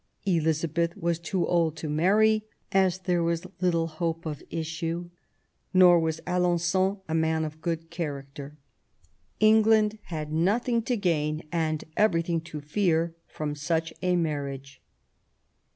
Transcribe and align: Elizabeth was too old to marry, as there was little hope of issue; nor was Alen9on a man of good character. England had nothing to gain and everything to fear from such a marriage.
Elizabeth 0.25 0.97
was 0.97 1.19
too 1.19 1.45
old 1.45 1.77
to 1.77 1.87
marry, 1.87 2.43
as 2.71 2.97
there 2.97 3.21
was 3.21 3.45
little 3.59 3.85
hope 3.85 4.25
of 4.25 4.41
issue; 4.49 5.11
nor 5.75 5.99
was 5.99 6.19
Alen9on 6.21 7.01
a 7.07 7.13
man 7.13 7.45
of 7.45 7.61
good 7.61 7.91
character. 7.91 8.57
England 9.39 9.99
had 10.05 10.33
nothing 10.33 10.81
to 10.81 10.97
gain 10.97 11.43
and 11.51 11.83
everything 11.95 12.41
to 12.41 12.61
fear 12.61 13.13
from 13.27 13.53
such 13.53 13.93
a 14.01 14.15
marriage. 14.15 14.81